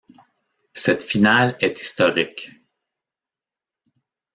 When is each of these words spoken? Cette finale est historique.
Cette 0.73 1.03
finale 1.03 1.57
est 1.59 1.79
historique. 1.79 2.49